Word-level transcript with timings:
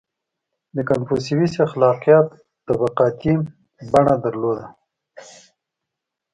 •د 0.75 0.77
کنفوسیوس 0.89 1.53
اخلاقیات 1.65 2.27
طبقاتي 2.67 3.33
بڼه 3.91 4.15
درلوده. 4.25 4.65